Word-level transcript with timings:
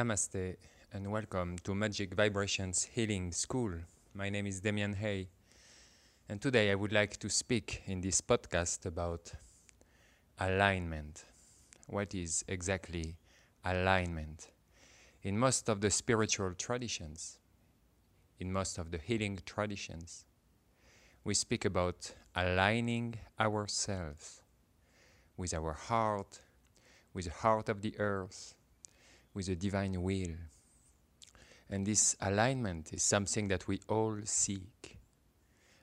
Namaste 0.00 0.56
and 0.94 1.12
welcome 1.12 1.58
to 1.58 1.74
Magic 1.74 2.14
Vibrations 2.14 2.84
Healing 2.84 3.32
School. 3.32 3.72
My 4.14 4.30
name 4.30 4.46
is 4.46 4.62
Demian 4.62 4.94
Hay, 4.94 5.28
and 6.26 6.40
today 6.40 6.70
I 6.70 6.74
would 6.74 6.90
like 6.90 7.18
to 7.18 7.28
speak 7.28 7.82
in 7.84 8.00
this 8.00 8.22
podcast 8.22 8.86
about 8.86 9.30
alignment. 10.38 11.26
What 11.86 12.14
is 12.14 12.42
exactly 12.48 13.18
alignment? 13.62 14.48
In 15.22 15.38
most 15.38 15.68
of 15.68 15.82
the 15.82 15.90
spiritual 15.90 16.54
traditions, 16.54 17.38
in 18.38 18.50
most 18.50 18.78
of 18.78 18.92
the 18.92 18.98
healing 18.98 19.38
traditions, 19.44 20.24
we 21.24 21.34
speak 21.34 21.66
about 21.66 22.10
aligning 22.34 23.16
ourselves 23.38 24.40
with 25.36 25.52
our 25.52 25.74
heart, 25.74 26.40
with 27.12 27.26
the 27.26 27.32
heart 27.32 27.68
of 27.68 27.82
the 27.82 27.94
earth, 27.98 28.54
with 29.34 29.46
the 29.46 29.56
divine 29.56 30.00
will. 30.02 30.36
And 31.68 31.86
this 31.86 32.16
alignment 32.20 32.92
is 32.92 33.02
something 33.02 33.48
that 33.48 33.68
we 33.68 33.80
all 33.88 34.18
seek. 34.24 34.98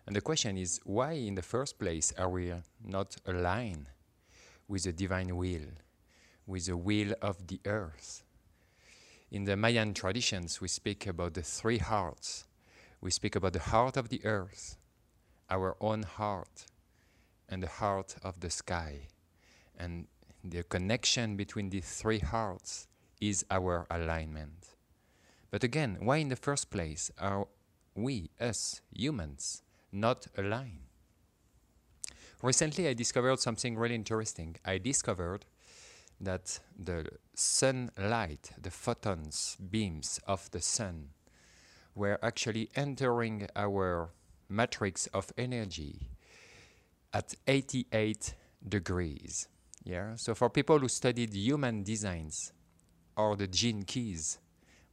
And 0.06 0.16
the 0.16 0.22
question 0.22 0.58
is 0.58 0.80
why, 0.84 1.14
in 1.14 1.36
the 1.36 1.42
first 1.42 1.80
place, 1.80 2.14
are 2.18 2.30
we 2.30 2.54
not 2.84 3.18
aligned 3.26 3.88
with 4.68 4.84
the 4.84 4.94
divine 4.94 5.36
will, 5.36 5.72
with 6.46 6.66
the 6.66 6.78
will 6.78 7.14
of 7.22 7.48
the 7.48 7.60
earth? 7.66 8.24
In 9.32 9.44
the 9.44 9.58
Mayan 9.58 9.94
traditions, 9.94 10.62
we 10.62 10.70
speak 10.70 11.08
about 11.08 11.34
the 11.34 11.42
three 11.42 11.78
hearts. 11.78 12.46
We 13.02 13.12
speak 13.12 13.36
about 13.36 13.54
the 13.54 13.60
heart 13.60 13.98
of 13.98 14.10
the 14.10 14.26
earth, 14.26 14.78
our 15.50 15.76
own 15.82 16.04
heart, 16.04 16.66
and 17.50 17.62
the 17.62 17.68
heart 17.68 18.16
of 18.24 18.40
the 18.40 18.50
sky. 18.50 19.08
And 19.78 20.08
the 20.44 20.64
connection 20.64 21.36
between 21.36 21.70
these 21.70 21.90
three 21.90 22.20
hearts 22.20 22.88
is 23.20 23.46
our 23.50 23.86
alignment. 23.90 24.76
But 25.52 25.64
again, 25.64 25.98
why 26.00 26.18
in 26.18 26.30
the 26.30 26.36
first 26.36 26.70
place 26.70 27.12
are 27.18 27.48
we, 27.96 28.30
us, 28.40 28.82
humans, 28.92 29.64
not 29.92 30.28
aligned? 30.38 30.82
Recently, 32.42 32.88
I 32.88 32.94
discovered 32.94 33.40
something 33.40 33.78
really 33.78 33.96
interesting. 33.96 34.58
I 34.64 34.78
discovered 34.78 35.46
that 36.22 36.60
the 36.78 37.06
sunlight, 37.34 38.52
the 38.62 38.72
photons, 38.72 39.58
beams 39.70 40.20
of 40.28 40.50
the 40.52 40.62
sun, 40.62 41.10
were 41.96 42.20
actually 42.22 42.70
entering 42.76 43.48
our 43.56 44.12
matrix 44.50 45.08
of 45.08 45.32
energy 45.38 46.10
at 47.14 47.34
88 47.48 48.36
degrees. 48.68 49.48
Yeah. 49.84 50.16
So 50.16 50.36
for 50.36 50.50
people 50.50 50.80
who 50.80 50.88
studied 50.90 51.34
human 51.34 51.84
designs, 51.84 52.52
or 53.18 53.36
the 53.36 53.48
gene 53.48 53.84
keys, 53.84 54.38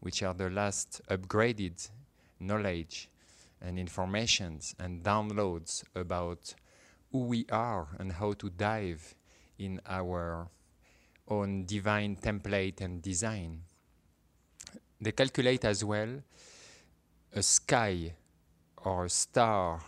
which 0.00 0.22
are 0.22 0.34
the 0.34 0.50
last 0.50 1.03
upgraded 1.11 1.91
knowledge 2.41 3.08
and 3.61 3.78
informations 3.78 4.75
and 4.78 5.03
downloads 5.03 5.84
about 5.94 6.55
who 7.12 7.20
we 7.20 7.47
are 7.52 7.89
and 7.98 8.12
how 8.12 8.33
to 8.33 8.50
dive 8.50 9.14
in 9.58 9.80
our 9.86 10.48
own 11.28 11.64
divine 11.64 12.17
template 12.17 12.80
and 12.80 13.00
design. 13.02 13.61
They 15.00 15.12
calculate 15.12 15.64
as 15.64 15.84
well 15.84 16.22
a 17.33 17.42
sky 17.42 18.14
or 18.78 19.05
a 19.05 19.11
star 19.11 19.80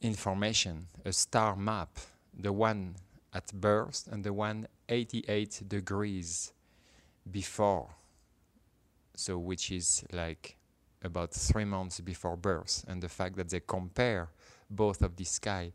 information, 0.00 0.88
a 1.04 1.12
star 1.12 1.56
map, 1.56 1.98
the 2.36 2.52
one 2.52 2.96
at 3.32 3.52
birth 3.52 4.08
and 4.10 4.24
the 4.24 4.32
one 4.32 4.66
88 4.88 5.62
degrees 5.68 6.52
before, 7.28 7.88
so 9.14 9.38
which 9.38 9.70
is 9.72 10.04
like 10.12 10.56
about 11.02 11.32
three 11.32 11.64
months 11.64 12.00
before 12.00 12.36
birth, 12.36 12.84
and 12.86 13.02
the 13.02 13.08
fact 13.08 13.36
that 13.36 13.48
they 13.48 13.60
compare 13.60 14.28
both 14.68 15.02
of 15.02 15.16
the 15.16 15.24
sky, 15.24 15.72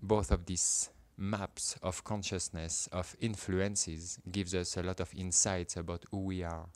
both 0.00 0.30
of 0.30 0.46
these 0.46 0.90
maps 1.16 1.76
of 1.82 2.02
consciousness, 2.04 2.88
of 2.92 3.14
influences, 3.20 4.18
gives 4.30 4.54
us 4.54 4.76
a 4.76 4.82
lot 4.82 5.00
of 5.00 5.12
insights 5.14 5.76
about 5.76 6.04
who 6.10 6.18
we 6.18 6.42
are. 6.42 6.66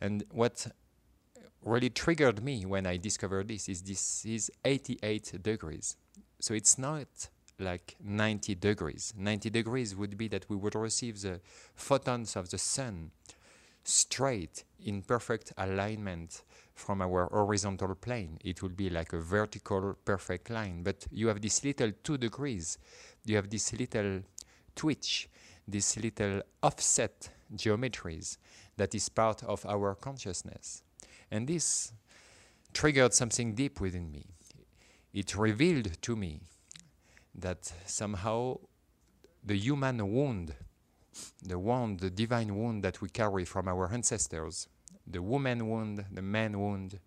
And 0.00 0.24
what 0.30 0.66
really 1.62 1.90
triggered 1.90 2.42
me 2.42 2.64
when 2.64 2.86
I 2.86 2.96
discovered 2.96 3.48
this 3.48 3.68
is 3.68 3.82
this 3.82 4.24
is 4.24 4.50
88 4.64 5.42
degrees. 5.42 5.96
So 6.40 6.54
it's 6.54 6.78
not 6.78 7.28
like 7.60 7.96
90 8.02 8.54
degrees. 8.56 9.12
90 9.16 9.50
degrees 9.50 9.94
would 9.94 10.16
be 10.16 10.28
that 10.28 10.46
we 10.48 10.56
would 10.56 10.74
receive 10.74 11.20
the 11.20 11.40
photons 11.74 12.36
of 12.36 12.50
the 12.50 12.58
sun 12.58 13.10
straight 13.84 14.64
in 14.84 15.02
perfect 15.02 15.52
alignment 15.58 16.42
from 16.74 17.02
our 17.02 17.28
horizontal 17.30 17.94
plane. 17.94 18.38
It 18.44 18.62
would 18.62 18.76
be 18.76 18.90
like 18.90 19.12
a 19.12 19.20
vertical 19.20 19.96
perfect 20.04 20.50
line. 20.50 20.82
But 20.82 21.06
you 21.10 21.28
have 21.28 21.40
this 21.40 21.62
little 21.64 21.92
2 22.02 22.18
degrees, 22.18 22.78
you 23.24 23.36
have 23.36 23.50
this 23.50 23.72
little 23.72 24.20
twitch, 24.74 25.28
this 25.66 25.96
little 25.96 26.42
offset 26.62 27.30
geometries 27.54 28.38
that 28.76 28.94
is 28.94 29.08
part 29.08 29.42
of 29.44 29.66
our 29.66 29.94
consciousness. 29.94 30.82
And 31.30 31.46
this 31.46 31.92
triggered 32.72 33.12
something 33.12 33.54
deep 33.54 33.80
within 33.80 34.10
me. 34.10 34.26
It 35.12 35.36
revealed 35.36 36.00
to 36.02 36.16
me 36.16 36.40
that 37.34 37.72
somehow 37.86 38.58
the 39.44 39.56
human 39.56 40.12
wound, 40.12 40.54
the 41.42 41.58
wound, 41.58 42.00
the 42.00 42.10
divine 42.10 42.54
wound 42.56 42.82
that 42.84 43.00
we 43.00 43.08
carry 43.08 43.44
from 43.44 43.68
our 43.68 43.92
ancestors, 43.92 44.68
the 45.06 45.22
woman 45.22 45.68
wound, 45.68 46.04
the 46.12 46.22
man 46.22 46.58
wound, 46.58 46.98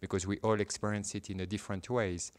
because 0.00 0.26
we 0.26 0.38
all 0.38 0.60
experience 0.60 1.14
it 1.14 1.30
in 1.30 1.40
a 1.40 1.46
different 1.46 1.88
ways. 1.88 2.32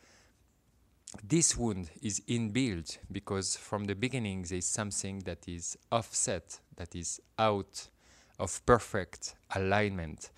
This 1.23 1.55
wound 1.55 1.91
is 2.01 2.19
inbuilt 2.27 2.97
because 3.11 3.55
from 3.55 3.85
the 3.85 3.95
beginning 3.95 4.43
there 4.43 4.57
is 4.57 4.67
something 4.67 5.19
that 5.19 5.47
is 5.47 5.77
offset, 5.91 6.59
that 6.75 6.95
is 6.95 7.21
out 7.39 7.89
of 8.37 8.65
perfect 8.65 9.35
alignment. 9.55 10.31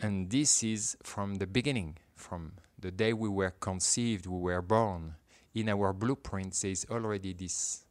And 0.00 0.30
this 0.30 0.62
is 0.62 0.96
from 1.02 1.36
the 1.36 1.46
beginning, 1.46 1.98
from 2.14 2.52
the 2.78 2.92
day 2.92 3.12
we 3.12 3.28
were 3.28 3.50
conceived, 3.50 4.26
we 4.26 4.38
were 4.38 4.62
born 4.62 5.14
in 5.60 5.68
our 5.68 5.92
blueprint 5.92 6.54
there 6.60 6.70
is 6.70 6.86
already 6.90 7.32
this 7.32 7.84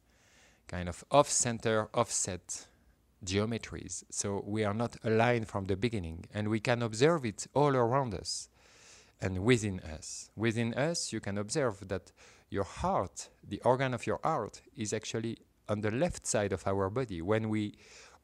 kind 0.66 0.88
of 0.88 1.04
off-center, 1.10 1.88
offset 1.94 2.66
geometries. 3.24 4.04
So 4.10 4.42
we 4.46 4.64
are 4.64 4.74
not 4.74 4.96
aligned 5.04 5.48
from 5.48 5.64
the 5.64 5.76
beginning, 5.76 6.26
and 6.32 6.48
we 6.48 6.60
can 6.60 6.82
observe 6.82 7.24
it 7.24 7.46
all 7.54 7.74
around 7.74 8.14
us 8.14 8.48
and 9.20 9.44
within 9.44 9.80
us. 9.80 10.30
Within 10.36 10.74
us, 10.74 11.12
you 11.12 11.20
can 11.20 11.38
observe 11.38 11.88
that 11.88 12.12
your 12.50 12.64
heart, 12.64 13.28
the 13.46 13.60
organ 13.64 13.94
of 13.94 14.06
your 14.06 14.20
heart, 14.22 14.62
is 14.76 14.92
actually 14.92 15.38
on 15.68 15.80
the 15.80 15.90
left 15.90 16.26
side 16.26 16.52
of 16.52 16.66
our 16.66 16.88
body. 16.88 17.20
When 17.20 17.48
we 17.48 17.74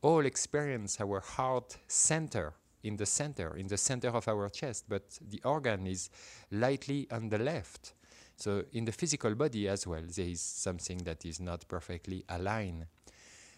all 0.03 0.25
experience 0.25 1.01
our 1.01 1.21
heart 1.21 1.79
center 1.89 2.55
in 2.83 2.97
the 2.97 3.07
center, 3.07 3.57
in 3.57 3.67
the 3.67 3.77
center 3.77 4.09
of 4.09 4.29
our 4.29 4.49
chest, 4.49 4.85
but 4.89 5.19
the 5.29 5.41
organ 5.45 5.87
is 5.87 6.11
lightly 6.51 7.09
on 7.11 7.31
the 7.31 7.39
left. 7.39 7.95
So 8.37 8.65
in 8.73 8.85
the 8.85 8.93
physical 8.93 9.35
body 9.35 9.69
as 9.69 9.87
well, 9.87 10.03
there 10.07 10.27
is 10.27 10.41
something 10.41 10.99
that 10.99 11.25
is 11.25 11.41
not 11.41 11.67
perfectly 11.69 12.25
aligned. 12.29 12.87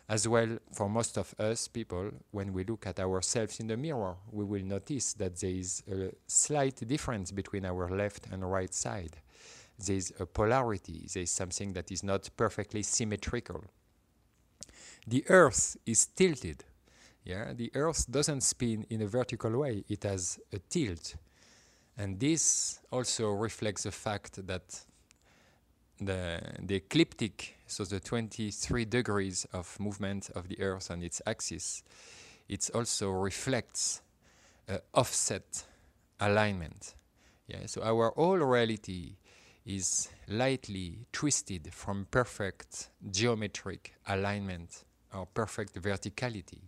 As 0.08 0.28
well, 0.28 0.58
for 0.72 0.88
most 0.88 1.18
of 1.18 1.34
us 1.40 1.66
people, 1.66 2.12
when 2.30 2.52
we 2.52 2.62
look 2.62 2.86
at 2.86 3.00
ourselves 3.00 3.58
in 3.58 3.66
the 3.66 3.76
mirror, 3.76 4.14
we 4.30 4.44
will 4.44 4.62
notice 4.62 5.14
that 5.14 5.36
there 5.40 5.50
is 5.50 5.82
a 5.90 6.12
slight 6.28 6.76
difference 6.86 7.32
between 7.32 7.64
our 7.64 7.88
left 7.88 8.28
and 8.30 8.48
right 8.48 8.72
side. 8.72 9.16
There 9.84 9.96
is 9.96 10.12
a 10.20 10.26
polarity, 10.26 11.08
there 11.12 11.24
is 11.24 11.30
something 11.30 11.72
that 11.72 11.90
is 11.90 12.04
not 12.04 12.30
perfectly 12.36 12.82
symmetrical. 12.82 13.64
The 15.06 15.24
earth 15.28 15.76
is 15.84 16.06
tilted. 16.06 16.64
Yeah, 17.24 17.52
the 17.52 17.72
earth 17.74 18.10
doesn't 18.10 18.42
spin 18.42 18.86
in 18.88 19.02
a 19.02 19.06
vertical 19.06 19.58
way, 19.58 19.84
it 19.88 20.04
has 20.04 20.38
a 20.52 20.60
tilt. 20.60 21.16
And 21.98 22.20
this 22.20 22.80
also 22.90 23.30
reflects 23.30 23.84
the 23.84 23.92
fact 23.92 24.46
that 24.46 24.84
the, 25.98 26.40
the 26.60 26.74
ecliptic, 26.74 27.56
so 27.66 27.84
the 27.84 28.00
23 28.00 28.84
degrees 28.84 29.46
of 29.52 29.78
movement 29.80 30.30
of 30.34 30.48
the 30.48 30.60
Earth 30.60 30.90
on 30.90 31.02
its 31.02 31.22
axis, 31.26 31.82
it 32.48 32.68
also 32.74 33.10
reflects 33.10 34.02
uh, 34.68 34.78
offset 34.94 35.64
alignment. 36.20 36.94
Yeah, 37.48 37.66
so 37.66 37.82
our 37.82 38.12
whole 38.14 38.38
reality 38.38 39.16
is 39.64 40.08
lightly 40.28 41.06
twisted 41.12 41.72
from 41.72 42.06
perfect 42.10 42.90
geometric 43.10 43.94
alignment 44.06 44.84
or 45.14 45.26
perfect 45.26 45.80
verticality. 45.80 46.60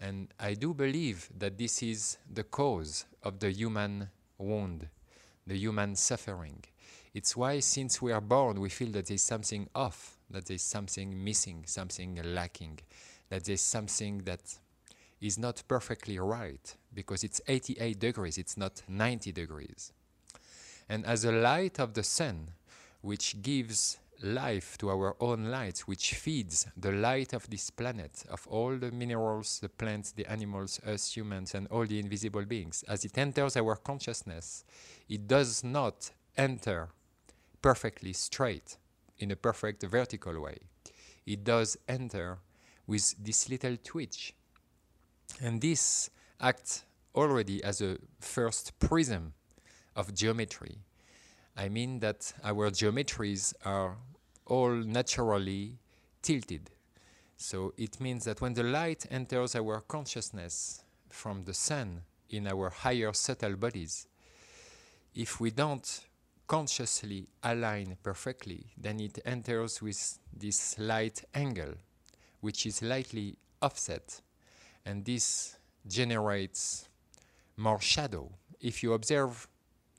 And 0.00 0.28
I 0.38 0.54
do 0.54 0.74
believe 0.74 1.28
that 1.36 1.58
this 1.58 1.82
is 1.82 2.18
the 2.32 2.44
cause 2.44 3.04
of 3.22 3.40
the 3.40 3.50
human 3.50 4.08
wound, 4.38 4.88
the 5.46 5.56
human 5.56 5.96
suffering. 5.96 6.64
It's 7.14 7.36
why, 7.36 7.60
since 7.60 8.00
we 8.00 8.12
are 8.12 8.20
born, 8.20 8.60
we 8.60 8.68
feel 8.68 8.90
that 8.92 9.06
there's 9.06 9.22
something 9.22 9.68
off, 9.74 10.18
that 10.30 10.46
there's 10.46 10.62
something 10.62 11.24
missing, 11.24 11.64
something 11.66 12.20
lacking, 12.22 12.80
that 13.30 13.44
there's 13.44 13.60
something 13.60 14.18
that 14.24 14.58
is 15.20 15.38
not 15.38 15.62
perfectly 15.66 16.18
right 16.18 16.76
because 16.94 17.24
it's 17.24 17.40
88 17.48 17.98
degrees, 17.98 18.38
it's 18.38 18.56
not 18.56 18.82
90 18.88 19.32
degrees. 19.32 19.92
And 20.88 21.04
as 21.04 21.22
the 21.22 21.32
light 21.32 21.80
of 21.80 21.94
the 21.94 22.02
sun, 22.02 22.52
which 23.00 23.42
gives 23.42 23.98
life 24.22 24.76
to 24.78 24.90
our 24.90 25.16
own 25.20 25.44
light, 25.46 25.80
which 25.80 26.14
feeds 26.14 26.66
the 26.76 26.92
light 26.92 27.32
of 27.32 27.48
this 27.50 27.70
planet, 27.70 28.24
of 28.30 28.46
all 28.48 28.76
the 28.76 28.90
minerals, 28.90 29.60
the 29.60 29.68
plants, 29.68 30.12
the 30.12 30.26
animals, 30.26 30.80
us 30.86 31.16
humans, 31.16 31.54
and 31.54 31.66
all 31.68 31.86
the 31.86 31.98
invisible 31.98 32.44
beings, 32.44 32.84
as 32.88 33.04
it 33.04 33.16
enters 33.16 33.56
our 33.56 33.76
consciousness, 33.76 34.64
it 35.08 35.26
does 35.26 35.62
not 35.62 36.10
enter 36.36 36.88
perfectly 37.62 38.12
straight 38.12 38.76
in 39.18 39.30
a 39.30 39.36
perfect 39.36 39.82
vertical 39.82 40.40
way. 40.40 40.58
It 41.26 41.44
does 41.44 41.76
enter 41.88 42.38
with 42.86 43.14
this 43.22 43.48
little 43.48 43.76
twitch. 43.82 44.34
And 45.42 45.60
this 45.60 46.10
acts 46.40 46.84
already 47.14 47.62
as 47.62 47.80
a 47.80 47.98
first 48.20 48.78
prism 48.78 49.34
of 49.94 50.14
geometry. 50.14 50.78
I 51.58 51.68
mean 51.68 51.98
that 51.98 52.32
our 52.44 52.70
geometries 52.70 53.52
are 53.64 53.96
all 54.46 54.70
naturally 54.70 55.76
tilted. 56.22 56.70
So 57.36 57.74
it 57.76 58.00
means 58.00 58.26
that 58.26 58.40
when 58.40 58.54
the 58.54 58.62
light 58.62 59.06
enters 59.10 59.56
our 59.56 59.80
consciousness 59.80 60.84
from 61.10 61.42
the 61.42 61.54
sun 61.54 62.02
in 62.30 62.46
our 62.46 62.70
higher 62.70 63.12
subtle 63.12 63.56
bodies, 63.56 64.06
if 65.16 65.40
we 65.40 65.50
don't 65.50 66.00
consciously 66.46 67.26
align 67.42 67.96
perfectly, 68.04 68.66
then 68.76 69.00
it 69.00 69.18
enters 69.26 69.82
with 69.82 70.20
this 70.32 70.78
light 70.78 71.24
angle, 71.34 71.74
which 72.40 72.66
is 72.66 72.76
slightly 72.76 73.36
offset. 73.60 74.20
And 74.86 75.04
this 75.04 75.56
generates 75.88 76.88
more 77.56 77.80
shadow. 77.80 78.30
If 78.60 78.84
you 78.84 78.92
observe 78.92 79.48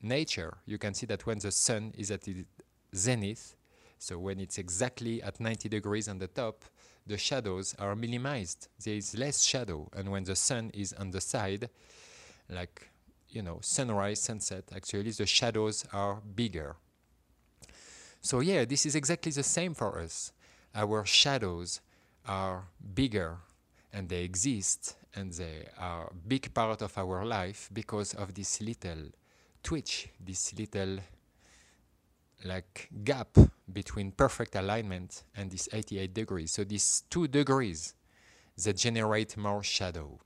nature, 0.02 0.58
you 0.66 0.78
can 0.78 0.94
see 0.94 1.06
that 1.08 1.26
when 1.26 1.40
the 1.40 1.52
sun 1.52 1.94
is 1.98 2.12
at 2.12 2.28
its 2.28 2.46
zenith, 2.96 3.56
so 3.98 4.18
when 4.18 4.40
it's 4.40 4.58
exactly 4.58 5.22
at 5.22 5.40
90 5.40 5.68
degrees 5.70 6.08
on 6.08 6.20
the 6.20 6.28
top, 6.28 6.64
the 7.06 7.18
shadows 7.18 7.76
are 7.80 7.96
minimized. 7.96 8.68
There 8.84 8.96
is 8.96 9.18
less 9.18 9.44
shadow. 9.44 9.90
And 9.96 10.10
when 10.10 10.24
the 10.24 10.36
sun 10.36 10.72
is 10.74 10.94
on 10.94 11.12
the 11.12 11.20
side, 11.20 11.70
like, 12.50 12.90
you 13.30 13.42
know, 13.42 13.60
sunrise, 13.62 14.22
sunset, 14.22 14.64
actually 14.74 15.12
the 15.12 15.26
shadows 15.26 15.86
are 15.92 16.22
bigger. 16.36 16.76
So 18.22 18.40
yeah, 18.40 18.66
this 18.66 18.86
is 18.86 18.96
exactly 18.96 19.32
the 19.32 19.44
same 19.44 19.74
for 19.74 20.00
us. 20.00 20.32
Our 20.76 21.06
shadows 21.06 21.82
are 22.28 22.66
bigger 22.94 23.38
and 23.92 24.08
they 24.08 24.24
exist 24.24 24.96
and 25.16 25.34
they 25.34 25.68
are 25.80 26.08
a 26.08 26.14
big 26.28 26.54
part 26.54 26.82
of 26.82 26.98
our 26.98 27.26
life 27.26 27.70
because 27.74 28.14
of 28.14 28.34
this 28.34 28.62
little 28.62 29.10
twitch, 29.64 30.10
this 30.20 30.54
little 30.58 31.00
like 32.46 32.90
gap 33.04 33.38
between 33.72 34.12
perfect 34.12 34.56
alignment 34.56 35.24
and 35.36 35.52
this 35.52 35.68
88 35.72 36.14
degrees. 36.14 36.52
So 36.52 36.64
these 36.64 37.04
two 37.10 37.28
degrees 37.28 37.94
that 38.64 38.78
generate 38.78 39.38
more 39.38 39.64
shadow. 39.64 40.20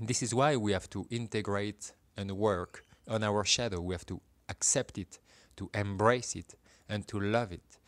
This 0.00 0.22
is 0.22 0.34
why 0.34 0.56
we 0.56 0.72
have 0.72 0.88
to 0.90 1.06
integrate 1.10 1.92
and 2.16 2.30
work 2.32 2.84
on 3.08 3.22
our 3.22 3.44
shadow. 3.44 3.80
We 3.80 3.94
have 3.94 4.06
to 4.06 4.20
accept 4.48 4.98
it, 4.98 5.18
to 5.56 5.70
embrace 5.74 6.36
it, 6.36 6.54
and 6.88 7.06
to 7.08 7.20
love 7.20 7.52
it. 7.52 7.78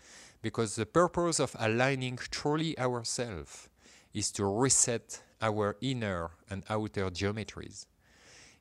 Because 0.43 0.77
the 0.77 0.87
purpose 0.87 1.39
of 1.39 1.57
aligning 1.59 2.19
truly 2.31 2.79
ourselves 2.79 3.69
is 4.13 4.31
to 4.33 4.45
reset 4.45 5.23
our 5.41 5.77
inner 5.81 6.31
and 6.51 6.65
outer 6.69 7.11
geometries. 7.11 7.87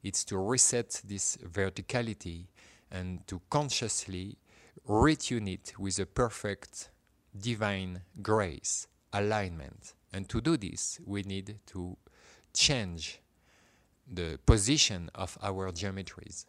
It's 0.04 0.24
to 0.26 0.38
reset 0.38 1.02
this 1.06 1.38
verticality 1.38 2.48
and 2.92 3.26
to 3.28 3.42
consciously 3.50 4.38
retune 4.88 5.54
it 5.54 5.74
with 5.78 6.00
a 6.00 6.06
perfect 6.06 6.90
divine 7.40 8.02
grace, 8.22 8.88
alignment. 9.14 9.94
And 10.12 10.28
to 10.30 10.42
do 10.42 10.58
this, 10.58 11.00
we 11.06 11.24
need 11.24 11.60
to 11.68 11.98
change 12.54 13.22
the 14.12 14.40
position 14.46 15.10
of 15.16 15.38
our 15.42 15.72
geometries. 15.72 16.46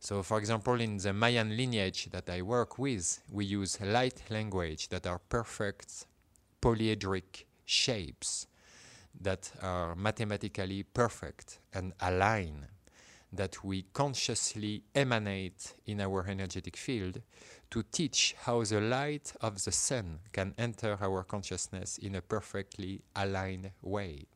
So, 0.00 0.22
for 0.22 0.38
example, 0.38 0.80
in 0.80 0.98
the 0.98 1.12
Mayan 1.12 1.56
lineage 1.56 2.10
that 2.10 2.28
I 2.28 2.42
work 2.42 2.78
with, 2.78 3.20
we 3.30 3.46
use 3.46 3.80
light 3.80 4.22
language 4.30 4.88
that 4.88 5.06
are 5.06 5.18
perfect 5.18 6.06
polyhedric 6.60 7.44
shapes 7.64 8.46
that 9.20 9.50
are 9.62 9.94
mathematically 9.94 10.82
perfect 10.82 11.60
and 11.72 11.92
align, 12.00 12.66
that 13.36 13.64
we 13.64 13.84
consciously 13.92 14.82
emanate 14.94 15.74
in 15.86 16.00
our 16.00 16.26
energetic 16.26 16.76
field 16.76 17.20
to 17.70 17.82
teach 17.82 18.34
how 18.42 18.62
the 18.62 18.80
light 18.80 19.32
of 19.40 19.62
the 19.64 19.72
sun 19.72 20.20
can 20.32 20.54
enter 20.56 20.96
our 21.00 21.24
consciousness 21.24 21.98
in 21.98 22.14
a 22.14 22.22
perfectly 22.22 23.02
aligned 23.16 23.70
way. 23.82 24.26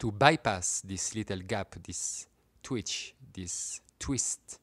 To 0.00 0.12
bypass 0.12 0.82
this 0.82 1.14
little 1.14 1.40
gap, 1.40 1.76
this 1.86 2.26
twitch, 2.62 3.14
this 3.32 3.80
twist, 3.98 4.60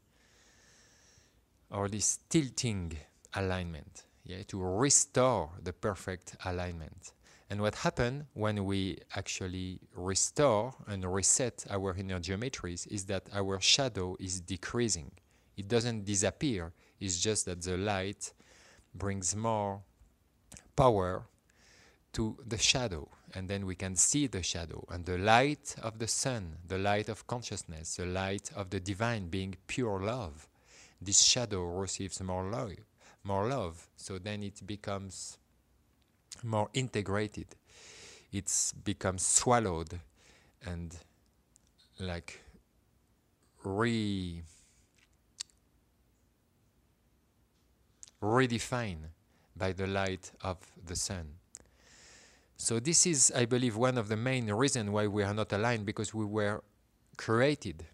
or 1.71 1.89
this 1.89 2.19
tilting 2.29 2.97
alignment, 3.33 4.03
yeah, 4.23 4.43
to 4.47 4.63
restore 4.63 5.49
the 5.61 5.73
perfect 5.73 6.35
alignment. 6.45 7.11
And 7.49 7.61
what 7.61 7.75
happens 7.75 8.23
when 8.33 8.65
we 8.65 8.97
actually 9.15 9.79
restore 9.95 10.73
and 10.87 11.05
reset 11.05 11.65
our 11.69 11.95
inner 11.95 12.19
geometries 12.19 12.87
is 12.87 13.05
that 13.05 13.29
our 13.33 13.59
shadow 13.61 14.17
is 14.19 14.41
decreasing. 14.41 15.11
It 15.55 15.67
doesn't 15.67 16.05
disappear, 16.05 16.73
it's 16.99 17.19
just 17.19 17.45
that 17.45 17.61
the 17.61 17.77
light 17.77 18.33
brings 18.93 19.35
more 19.35 19.81
power 20.75 21.27
to 22.13 22.37
the 22.47 22.57
shadow, 22.57 23.09
and 23.33 23.49
then 23.49 23.65
we 23.65 23.75
can 23.75 23.95
see 23.95 24.27
the 24.27 24.41
shadow. 24.41 24.85
And 24.89 25.05
the 25.05 25.17
light 25.17 25.75
of 25.81 25.99
the 25.99 26.07
sun, 26.07 26.57
the 26.67 26.77
light 26.77 27.09
of 27.09 27.27
consciousness, 27.27 27.97
the 27.97 28.05
light 28.05 28.51
of 28.55 28.69
the 28.69 28.79
divine 28.79 29.27
being 29.27 29.55
pure 29.67 29.99
love, 29.99 30.47
this 31.01 31.21
shadow 31.21 31.63
receives 31.65 32.21
more 32.21 32.49
love, 32.49 32.71
more 33.23 33.47
love. 33.47 33.87
So 33.97 34.17
then 34.17 34.43
it 34.43 34.65
becomes 34.65 35.37
more 36.45 36.69
integrated. 36.73 37.47
It's 38.31 38.71
become 38.71 39.17
swallowed 39.17 39.99
and 40.65 40.95
like 41.99 42.41
re 43.63 44.41
redefined 48.21 49.09
by 49.55 49.71
the 49.71 49.87
light 49.87 50.31
of 50.41 50.57
the 50.85 50.95
sun. 50.95 51.35
So 52.57 52.79
this 52.79 53.05
is, 53.05 53.31
I 53.35 53.45
believe, 53.45 53.75
one 53.75 53.97
of 53.97 54.07
the 54.07 54.17
main 54.17 54.51
reasons 54.51 54.89
why 54.89 55.07
we 55.07 55.23
are 55.23 55.33
not 55.33 55.51
aligned 55.51 55.85
because 55.85 56.13
we 56.13 56.25
were 56.25 56.63
created 57.17 57.85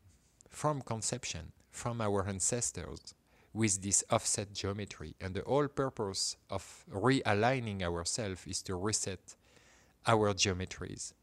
from 0.49 0.81
conception, 0.81 1.51
from 1.71 1.99
our 2.01 2.27
ancestors, 2.27 3.13
with 3.53 3.81
this 3.81 4.03
offset 4.09 4.53
geometry. 4.53 5.15
And 5.19 5.33
the 5.33 5.43
whole 5.45 5.67
purpose 5.67 6.37
of 6.49 6.85
realigning 6.93 7.81
ourselves 7.81 8.45
is 8.47 8.61
to 8.63 8.75
reset 8.75 9.35
our 10.07 10.33
geometries. 10.33 11.13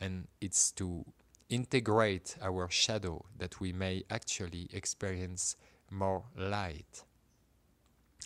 And 0.00 0.28
it's 0.40 0.72
to 0.72 1.04
integrate 1.48 2.36
our 2.42 2.68
shadow 2.70 3.24
that 3.38 3.60
we 3.60 3.72
may 3.72 4.02
actually 4.10 4.68
experience 4.72 5.56
more 5.90 6.24
light. 6.36 7.04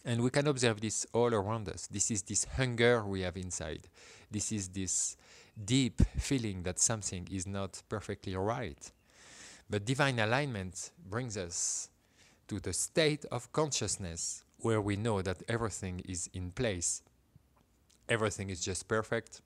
And 0.05 0.23
we 0.23 0.31
can 0.31 0.47
observe 0.47 0.81
this 0.81 1.07
all 1.13 1.35
around 1.35 1.69
us. 1.69 1.87
This 1.87 2.11
is 2.11 2.23
this 2.23 2.45
hunger 2.57 3.05
we 3.05 3.21
have 3.21 3.37
inside. 3.37 3.89
This 4.31 4.51
is 4.53 4.69
this 4.69 5.17
deep 5.63 6.01
feeling 6.17 6.63
that 6.63 6.79
something 6.79 7.29
is 7.31 7.47
not 7.47 7.83
perfectly 7.89 8.35
right. 8.35 8.91
But 9.69 9.85
divine 9.85 10.19
alignment 10.19 10.91
brings 11.07 11.37
us 11.37 11.91
to 12.51 12.59
the 12.59 12.73
state 12.73 13.25
of 13.31 13.53
consciousness 13.53 14.43
where 14.59 14.81
we 14.81 14.97
know 14.97 15.23
that 15.23 15.41
everything 15.47 16.03
is 16.05 16.29
in 16.35 16.51
place. 16.51 17.01
Everything 18.09 18.51
is 18.51 18.61
just 18.61 18.89
perfect. 18.89 19.41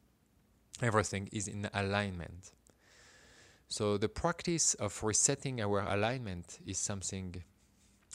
Everything 0.80 1.28
is 1.30 1.46
in 1.46 1.68
alignment. 1.75 2.52
So 3.68 3.99
the 3.99 4.08
practice 4.08 4.73
of 4.73 5.02
resetting 5.02 5.61
our 5.61 5.80
alignment 5.80 6.61
is 6.66 6.78
something 6.78 7.44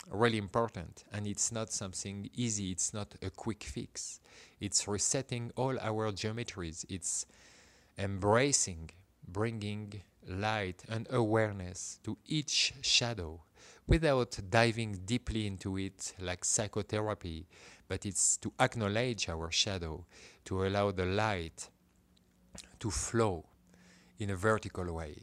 really 0.10 0.40
important 0.40 1.04
and 1.14 1.28
it's 1.28 1.52
not 1.52 1.72
something 1.72 2.30
easy 2.34 2.72
it's 2.72 2.94
not 2.94 3.14
a 3.22 3.30
quick 3.30 3.62
fix 3.66 4.22
it's 4.62 4.88
resetting 4.88 5.52
all 5.58 5.78
our 5.82 6.10
geometries 6.14 6.86
it's 6.88 7.26
embracing 7.98 8.90
bringing 9.28 10.02
light 10.26 10.86
and 10.88 11.06
awareness 11.12 12.00
to 12.02 12.18
each 12.26 12.74
shadow 12.82 13.42
without 13.90 14.40
diving 14.50 15.02
deeply 15.06 15.46
into 15.46 15.78
it 15.78 16.14
like 16.20 16.46
psychotherapy 16.46 17.48
but 17.90 18.06
it's 18.06 18.38
to 18.38 18.54
acknowledge 18.60 19.28
our 19.28 19.52
shadow 19.52 20.06
to 20.46 20.64
allow 20.66 20.92
the 20.92 21.06
light 21.06 21.70
to 22.80 22.90
flow 22.90 23.44
in 24.20 24.30
a 24.30 24.36
vertical 24.36 24.94
way. 24.94 25.16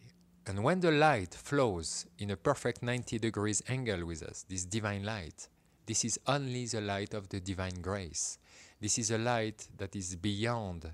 And 0.46 0.62
when 0.62 0.80
the 0.80 0.90
light 0.90 1.34
flows 1.34 2.06
in 2.18 2.30
a 2.30 2.36
perfect 2.36 2.82
90 2.82 3.18
degrees 3.18 3.62
angle 3.68 4.04
with 4.04 4.22
us, 4.22 4.44
this 4.48 4.64
divine 4.64 5.04
light, 5.04 5.48
this 5.86 6.04
is 6.04 6.18
only 6.26 6.66
the 6.66 6.80
light 6.80 7.14
of 7.14 7.28
the 7.28 7.40
divine 7.40 7.80
grace. 7.80 8.38
This 8.80 8.98
is 8.98 9.12
a 9.12 9.18
light 9.18 9.68
that 9.76 9.94
is 9.94 10.16
beyond 10.16 10.90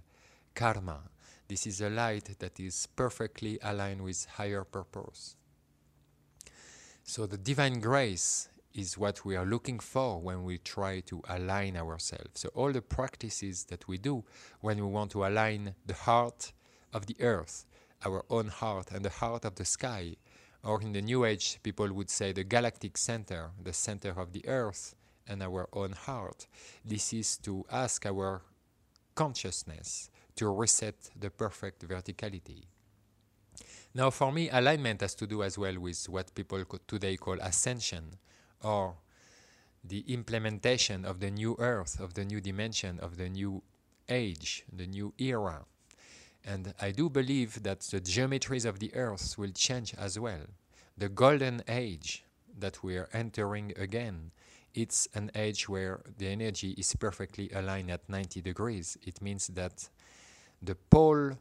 karma. 0.55 1.01
This 1.49 1.67
is 1.67 1.81
a 1.81 1.91
light 1.91 2.39
that 2.39 2.61
is 2.61 2.87
perfectly 2.95 3.59
aligned 3.63 4.03
with 4.03 4.27
higher 4.27 4.65
purpose. 4.65 5.37
So 7.05 7.27
the 7.27 7.37
divine 7.37 7.81
grace 7.81 8.49
is 8.75 8.97
what 8.97 9.25
we 9.25 9.37
are 9.37 9.45
looking 9.45 9.79
for 9.79 10.21
when 10.21 10.45
we 10.45 10.59
try 10.59 11.01
to 11.01 11.21
align 11.29 11.77
ourselves. 11.77 12.41
So 12.41 12.49
all 12.55 12.73
the 12.73 12.81
practices 12.81 13.65
that 13.65 13.87
we 13.87 13.99
do 13.99 14.25
when 14.61 14.79
we 14.79 14.87
want 14.87 15.11
to 15.13 15.27
align 15.27 15.75
the 15.85 15.95
heart 15.95 16.53
of 16.93 17.07
the 17.07 17.17
earth, 17.21 17.67
our 18.05 18.25
own 18.31 18.49
heart 18.49 18.91
and 18.93 19.05
the 19.05 19.11
heart 19.11 19.45
of 19.45 19.57
the 19.57 19.65
sky, 19.65 20.17
or 20.65 20.81
in 20.81 20.93
the 20.93 21.03
new 21.03 21.25
age 21.25 21.59
people 21.63 21.93
would 21.93 22.09
say 22.09 22.33
the 22.33 22.45
galactic 22.45 22.97
center, 22.97 23.51
the 23.63 23.73
center 23.73 24.19
of 24.19 24.33
the 24.33 24.47
earth 24.47 24.95
and 25.27 25.43
our 25.43 25.69
own 25.73 25.93
heart. 25.93 26.47
This 26.85 27.13
is 27.13 27.37
to 27.39 27.67
ask 27.71 28.07
our 28.07 28.43
consciousness 29.15 30.09
to 30.37 30.49
reset 30.49 31.11
the 31.19 31.31
perfect 31.31 31.87
verticality. 31.87 32.65
Now, 33.95 34.11
for 34.11 34.33
me, 34.33 34.49
alignment 34.49 35.03
has 35.03 35.15
to 35.17 35.27
do 35.27 35.43
as 35.43 35.59
well 35.59 35.79
with 35.79 36.09
what 36.09 36.35
people 36.35 36.65
today 36.87 37.17
call 37.17 37.39
ascension, 37.41 38.17
or 38.63 38.95
the 39.85 40.01
implementation 40.09 41.05
of 41.05 41.21
the 41.21 41.31
new 41.31 41.57
earth, 41.59 42.01
of 42.01 42.15
the 42.15 42.25
new 42.25 42.41
dimension, 42.41 42.99
of 43.01 43.19
the 43.19 43.29
new 43.29 43.63
age, 44.09 44.65
the 44.73 44.87
new 44.87 45.13
era. 45.19 45.65
And 46.45 46.73
I 46.81 46.91
do 46.91 47.11
believe 47.11 47.63
that 47.63 47.81
the 47.81 48.01
geometries 48.01 48.65
of 48.65 48.79
the 48.79 48.95
earth 48.95 49.37
will 49.37 49.53
change 49.53 49.95
as 49.95 50.19
well. 50.19 50.47
The 50.97 51.09
golden 51.09 51.63
age 51.69 52.25
that 52.59 52.83
we 52.83 52.97
are 52.97 53.09
entering 53.13 53.73
again, 53.77 54.31
it's 54.75 55.07
an 55.15 55.31
age 55.35 55.69
where 55.69 56.01
the 56.17 56.29
energy 56.29 56.71
is 56.73 56.95
perfectly 56.95 57.51
aligned 57.55 57.91
at 57.91 58.09
90 58.09 58.41
degrees. 58.41 58.97
It 59.03 59.21
means 59.21 59.49
that 59.49 59.89
the 60.63 60.75
pole 60.75 61.33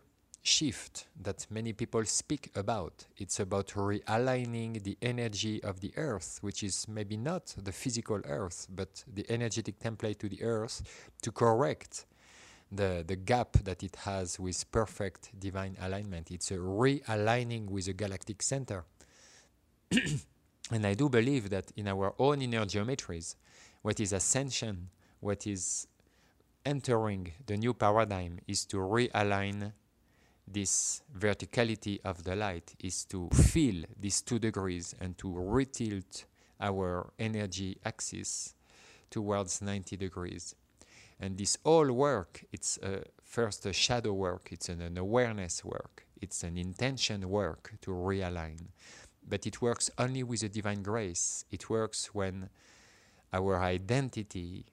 shift 0.44 1.06
that 1.22 1.46
many 1.50 1.74
people 1.74 2.04
speak 2.06 2.52
about. 2.56 3.06
It's 3.18 3.40
about 3.40 3.68
realigning 3.68 4.82
the 4.84 4.98
energy 5.02 5.64
of 5.64 5.80
the 5.82 5.94
earth, 5.98 6.40
which 6.42 6.64
is 6.64 6.88
maybe 6.88 7.18
not 7.18 7.54
the 7.62 7.72
physical 7.72 8.22
earth, 8.26 8.68
but 8.70 9.04
the 9.12 9.26
energetic 9.30 9.80
template 9.80 10.20
to 10.20 10.30
the 10.30 10.42
earth 10.44 10.82
to 11.22 11.32
correct 11.32 12.06
the, 12.72 13.04
the 13.06 13.16
gap 13.16 13.54
that 13.64 13.84
it 13.84 13.96
has 13.98 14.40
with 14.40 14.70
perfect 14.72 15.38
divine 15.40 15.78
alignment. 15.82 16.32
It's 16.32 16.52
a 16.52 16.56
realigning 16.58 17.70
with 17.70 17.86
the 17.86 17.94
galactic 17.94 18.42
center. 18.42 18.86
and 19.92 20.88
I 20.88 20.94
do 20.94 21.10
believe 21.10 21.50
that 21.50 21.72
in 21.76 21.88
our 21.88 22.16
own 22.18 22.42
inner 22.42 22.66
geometries, 22.66 23.36
what 23.82 24.00
is 24.00 24.14
ascension, 24.14 24.90
what 25.20 25.46
is 25.46 25.88
entering 26.66 27.32
the 27.46 27.58
new 27.58 27.74
paradigm 27.74 28.40
is 28.48 28.66
to 28.66 28.78
realign 28.78 29.74
this 30.48 31.02
verticality 31.18 32.00
of 32.04 32.24
the 32.24 32.36
light 32.36 32.76
is 32.80 33.06
to 33.06 33.30
feel 33.30 33.86
these 34.00 34.22
two 34.22 34.40
degrees 34.40 34.96
and 35.00 35.18
to 35.18 35.28
retilt 35.28 36.26
our 36.60 37.12
energy 37.18 37.78
axis 37.86 38.56
towards 39.10 39.62
90 39.62 39.98
degrees. 39.98 40.56
And 41.20 41.38
this 41.38 41.58
all 41.64 41.92
work, 41.92 42.44
it's 42.52 42.78
a, 42.82 43.04
first 43.24 43.66
a 43.66 43.74
shadow 43.74 44.14
work, 44.14 44.50
it's 44.52 44.70
an, 44.70 44.82
an 44.82 44.98
awareness 44.98 45.64
work, 45.64 46.06
it's 46.20 46.44
an 46.44 46.58
intention 46.58 47.30
work 47.30 47.74
to 47.82 47.92
realign. 47.92 48.70
But 49.28 49.46
it 49.46 49.62
works 49.62 49.92
only 49.98 50.24
with 50.24 50.42
a 50.44 50.50
divine 50.50 50.82
grace. 50.82 51.46
It 51.52 51.70
works 51.70 52.14
when 52.14 52.50
our 53.32 53.62
identity 53.62 54.66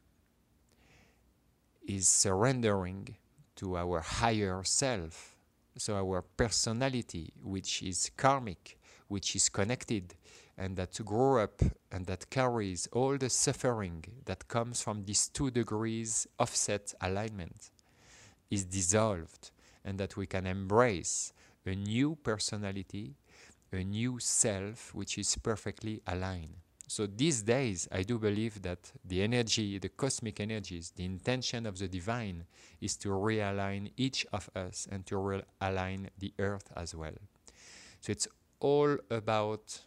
is 1.87 2.09
surrendering 2.09 3.17
to 3.57 3.77
our 3.77 4.01
higher 4.01 4.63
self 4.65 5.38
so 5.79 5.97
our 5.97 6.23
personality, 6.23 7.33
which 7.43 7.83
is 7.83 8.11
karmic, 8.17 8.79
which 9.09 9.35
is 9.35 9.49
connected, 9.49 10.15
and 10.57 10.77
that 10.77 11.03
grew 11.05 11.41
up 11.41 11.63
and 11.93 12.07
that 12.07 12.29
carries 12.31 12.89
all 12.93 13.17
the 13.17 13.31
suffering 13.31 14.05
that 14.27 14.49
comes 14.49 14.83
from 14.83 15.05
these 15.05 15.29
two 15.29 15.51
degrees 15.51 16.27
offset 16.39 16.93
alignment, 17.01 17.71
is 18.51 18.65
dissolved, 18.65 19.51
and 19.85 19.99
that 19.99 20.17
we 20.17 20.27
can 20.27 20.47
embrace 20.47 21.33
a 21.65 21.75
new 21.75 22.17
personality, 22.17 23.15
a 23.73 23.85
new 23.85 24.19
self, 24.19 24.95
which 24.95 25.17
is 25.19 25.37
perfectly 25.37 26.03
aligned. 26.07 26.57
So 26.89 27.07
these 27.07 27.43
days, 27.43 27.87
I 27.93 28.03
do 28.03 28.19
believe 28.19 28.63
that 28.63 28.93
the 29.05 29.23
energy, 29.23 29.79
the 29.79 29.91
cosmic 29.91 30.41
energies, 30.41 30.91
the 30.97 31.05
intention 31.05 31.67
of 31.67 31.79
the 31.79 31.87
divine 31.87 32.45
is 32.81 32.97
to 32.97 33.11
realign 33.11 33.91
each 33.99 34.25
of 34.33 34.49
us 34.57 34.89
and 34.91 35.05
to 35.05 35.17
realign 35.17 36.09
the 36.19 36.33
earth 36.39 36.73
as 36.75 36.95
well. 36.95 37.13
So 38.01 38.11
it's 38.11 38.27
all 38.61 38.97
about 39.11 39.81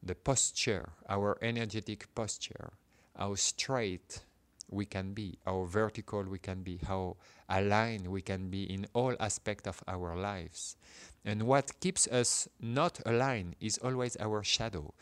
the 0.00 0.14
posture, 0.14 0.90
our 1.08 1.38
energetic 1.42 2.06
posture, 2.14 2.72
how 3.18 3.34
straight 3.34 4.20
we 4.70 4.86
can 4.86 5.14
be, 5.14 5.38
how 5.44 5.64
vertical 5.64 6.22
we 6.22 6.38
can 6.38 6.62
be, 6.62 6.78
how 6.86 7.16
aligned 7.48 8.06
we 8.06 8.22
can 8.22 8.48
be 8.48 8.62
in 8.62 8.86
all 8.94 9.16
aspects 9.18 9.66
of 9.66 9.82
our 9.88 10.16
lives. 10.16 10.76
And 11.24 11.42
what 11.42 11.80
keeps 11.80 12.06
us 12.06 12.48
not 12.60 13.00
aligned 13.04 13.56
is 13.60 13.78
always 13.78 14.16
our 14.20 14.44
shadow 14.44 14.94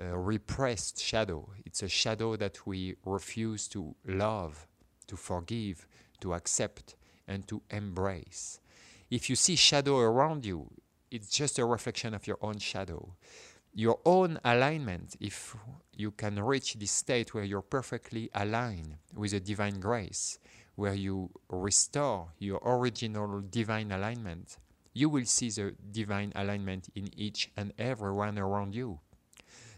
repressed 0.00 1.00
shadow. 1.00 1.50
It's 1.64 1.82
a 1.82 1.88
shadow 1.88 2.36
that 2.36 2.66
we 2.66 2.96
refuse 3.04 3.68
to 3.68 3.94
love, 4.06 4.66
to 5.06 5.16
forgive, 5.16 5.86
to 6.20 6.34
accept, 6.34 6.96
and 7.28 7.46
to 7.48 7.62
embrace. 7.70 8.60
If 9.10 9.28
you 9.28 9.36
see 9.36 9.56
shadow 9.56 9.98
around 9.98 10.46
you, 10.46 10.70
it's 11.10 11.28
just 11.28 11.58
a 11.58 11.64
reflection 11.64 12.14
of 12.14 12.26
your 12.26 12.38
own 12.40 12.58
shadow. 12.58 13.14
Your 13.74 14.00
own 14.04 14.38
alignment, 14.44 15.16
if 15.20 15.56
you 15.96 16.10
can 16.10 16.42
reach 16.42 16.74
this 16.74 16.90
state 16.90 17.34
where 17.34 17.44
you're 17.44 17.62
perfectly 17.62 18.30
aligned 18.34 18.96
with 19.14 19.32
the 19.32 19.40
divine 19.40 19.80
grace, 19.80 20.38
where 20.76 20.94
you 20.94 21.30
restore 21.48 22.28
your 22.38 22.60
original 22.64 23.42
divine 23.50 23.92
alignment, 23.92 24.56
you 24.92 25.08
will 25.08 25.24
see 25.24 25.50
the 25.50 25.74
divine 25.92 26.32
alignment 26.34 26.88
in 26.94 27.08
each 27.16 27.50
and 27.56 27.72
every 27.78 28.12
one 28.12 28.38
around 28.38 28.74
you. 28.74 28.98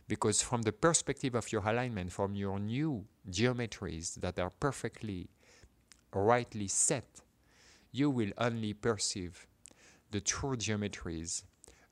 Because 0.08 0.42
from 0.42 0.62
the 0.62 0.72
perspective 0.72 1.34
of 1.34 1.50
your 1.52 1.66
alignment, 1.66 2.12
from 2.12 2.34
your 2.34 2.58
new 2.58 3.04
geometries 3.30 4.14
that 4.16 4.38
are 4.38 4.50
perfectly 4.50 5.28
rightly 6.12 6.68
set, 6.68 7.20
you 7.92 8.10
will 8.10 8.30
only 8.38 8.74
perceive 8.74 9.46
the 10.10 10.20
true 10.20 10.56
geometries 10.56 11.44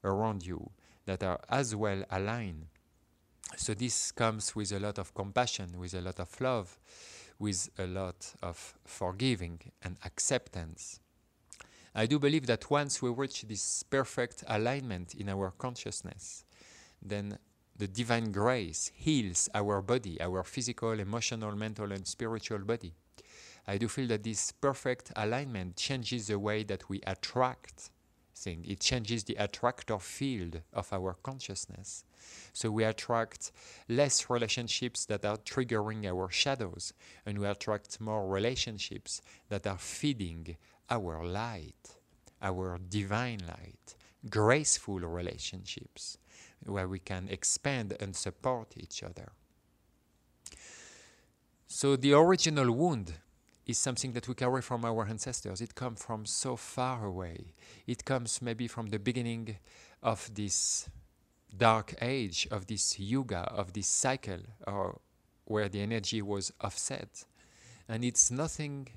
around 0.05 0.45
you 0.45 0.71
that 1.07 1.23
are 1.23 1.41
as 1.49 1.75
well 1.75 2.05
aligned. 2.11 2.67
So 3.57 3.75
this 3.75 4.13
comes 4.13 4.55
with 4.55 4.73
a 4.73 4.79
lot 4.79 4.99
of 4.99 5.15
compassion, 5.15 5.79
with 5.79 5.95
a 5.95 6.01
lot 6.01 6.21
of 6.21 6.41
love, 6.41 6.79
with 7.39 7.71
a 7.79 7.87
lot 7.87 8.35
of 8.43 8.75
forgiving 8.85 9.61
and 9.83 9.97
acceptance. 10.05 11.01
I 11.95 12.07
do 12.07 12.19
believe 12.19 12.47
that 12.47 12.71
once 12.71 13.03
we 13.03 13.11
reach 13.11 13.43
this 13.43 13.83
perfect 13.83 14.45
alignment 14.47 15.15
in 15.15 15.29
our 15.29 15.51
consciousness, 15.51 16.45
then 17.03 17.39
the 17.81 17.89
divine 17.89 18.31
grace 18.31 18.93
heals 18.95 19.49
our 19.55 19.81
body, 19.81 20.21
our 20.21 20.45
physical, 20.45 20.93
emotional, 21.01 21.57
mental, 21.57 21.91
and 21.93 22.07
spiritual 22.07 22.59
body. 22.59 22.93
I 23.67 23.79
do 23.79 23.89
feel 23.89 24.07
that 24.09 24.23
this 24.23 24.53
perfect 24.53 25.11
alignment 25.17 25.77
changes 25.77 26.27
the 26.27 26.39
way 26.39 26.63
that 26.65 26.91
we 26.91 27.01
attract 27.07 27.89
things. 28.37 28.67
It 28.69 28.81
changes 28.81 29.25
the 29.25 29.37
attractor 29.37 29.99
field 29.99 30.61
of 30.75 30.93
our 30.93 31.15
consciousness. 31.23 32.05
So 32.53 32.71
we 32.71 32.85
attract 32.85 33.51
less 33.89 34.29
relationships 34.29 35.07
that 35.07 35.25
are 35.25 35.39
triggering 35.39 36.05
our 36.05 36.31
shadows, 36.31 36.93
and 37.25 37.39
we 37.39 37.47
attract 37.47 37.99
more 37.99 38.29
relationships 38.29 39.23
that 39.49 39.67
are 39.67 39.79
feeding 39.79 40.57
our 40.91 41.25
light, 41.25 41.97
our 42.43 42.79
divine 42.91 43.41
light, 43.49 43.95
graceful 44.29 44.99
relationships 44.99 46.19
where 46.65 46.89
we 46.89 46.99
can 46.99 47.29
expand 47.29 47.97
and 48.01 48.15
support 48.15 48.75
each 48.77 49.03
other. 49.03 49.33
So 51.67 51.97
the 51.97 52.15
original 52.15 52.73
wound 52.73 53.15
is 53.67 53.79
something 53.79 54.13
that 54.13 54.27
we 54.27 54.35
carry 54.35 54.61
from 54.61 54.85
our 54.85 55.07
ancestors. 55.07 55.61
It 55.61 55.75
comes 55.75 56.03
from 56.03 56.27
so 56.27 56.57
far 56.57 57.07
away. 57.07 57.55
It 57.87 58.05
comes 58.05 58.43
maybe 58.43 58.67
from 58.67 58.89
the 58.89 58.99
beginning 58.99 59.57
of 60.03 60.29
this 60.35 60.89
dark 61.57 61.95
age, 62.01 62.49
of 62.51 62.67
this 62.67 62.99
yuga, 62.99 63.43
of 63.53 63.73
this 63.73 63.87
cycle, 63.87 64.41
or 64.67 65.01
where 65.45 65.69
the 65.69 65.81
energy 65.81 66.23
was 66.23 66.53
offset. 66.61 67.25
And 67.89 68.05
it's 68.05 68.31
nothing 68.31 68.89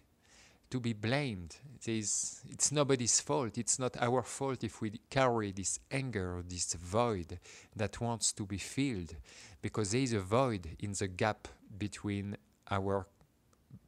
to 0.70 0.80
be 0.80 0.94
blamed. 0.94 1.56
It 1.76 1.88
is, 1.88 2.42
it's 2.50 2.72
nobody's 2.72 3.20
fault. 3.20 3.58
It's 3.58 3.78
not 3.78 3.96
our 4.02 4.24
fault 4.24 4.64
if 4.64 4.82
we 4.82 5.00
carry 5.10 5.52
this 5.52 5.80
anger, 5.92 6.44
this 6.48 6.74
void 6.74 7.40
that 7.76 8.02
wants 8.02 8.34
to 8.34 8.46
be 8.46 8.58
filled, 8.58 9.16
because 9.62 9.92
there 9.92 10.02
is 10.02 10.14
a 10.14 10.20
void 10.20 10.68
in 10.80 10.94
the 10.94 11.08
gap 11.08 11.48
between 11.78 12.38
our 12.72 13.08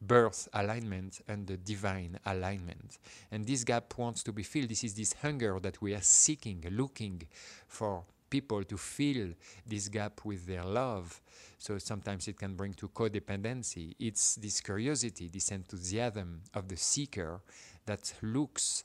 birth 0.00 0.48
alignment 0.52 1.20
and 1.28 1.46
the 1.46 1.56
divine 1.56 2.18
alignment. 2.26 2.98
And 3.30 3.46
this 3.46 3.64
gap 3.64 3.96
wants 3.96 4.22
to 4.24 4.32
be 4.32 4.42
filled. 4.42 4.68
This 4.68 4.84
is 4.84 4.94
this 4.94 5.14
hunger 5.14 5.58
that 5.60 5.80
we 5.80 5.94
are 5.94 6.02
seeking, 6.02 6.64
looking 6.70 7.22
for 7.66 8.04
people 8.36 8.62
to 8.64 8.76
fill 8.76 9.28
this 9.66 9.88
gap 9.88 10.14
with 10.24 10.46
their 10.46 10.64
love. 10.64 11.22
So 11.58 11.78
sometimes 11.78 12.28
it 12.28 12.36
can 12.38 12.54
bring 12.54 12.74
to 12.74 12.88
codependency. 12.88 13.94
It's 13.98 14.34
this 14.34 14.60
curiosity, 14.60 15.28
this 15.32 15.50
enthusiasm 15.50 16.42
of 16.52 16.68
the 16.68 16.76
seeker 16.76 17.40
that 17.86 18.12
looks 18.20 18.84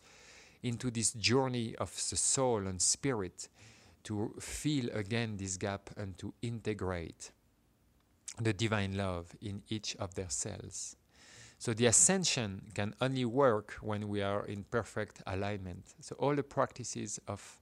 into 0.64 0.90
this 0.90 1.12
journey 1.14 1.76
of 1.80 1.90
the 2.10 2.16
soul 2.16 2.68
and 2.68 2.82
spirit 2.82 3.50
to 4.04 4.34
feel 4.40 4.90
again 4.94 5.38
this 5.38 5.58
gap 5.58 5.90
and 5.98 6.18
to 6.18 6.34
integrate 6.42 7.32
the 8.40 8.54
divine 8.54 8.96
love 8.96 9.36
in 9.42 9.64
each 9.68 9.96
of 9.98 10.16
their 10.16 10.30
cells. 10.30 10.96
So 11.60 11.74
the 11.74 11.88
ascension 11.88 12.62
can 12.74 12.96
only 13.02 13.26
work 13.26 13.74
when 13.82 14.08
we 14.08 14.22
are 14.22 14.46
in 14.46 14.64
perfect 14.64 15.22
alignment. 15.28 15.94
So 16.00 16.16
all 16.18 16.36
the 16.36 16.44
practices 16.58 17.20
of 17.28 17.61